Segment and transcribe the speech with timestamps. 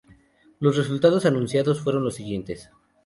[0.59, 2.71] Los resultados anunciados fueron los siguientes.